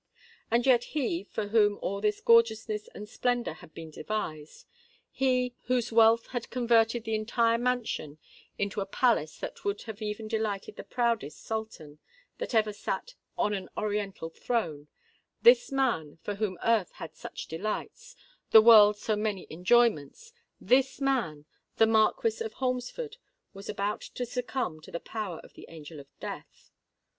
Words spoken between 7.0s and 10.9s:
the entire mansion into a palace that would have even delighted the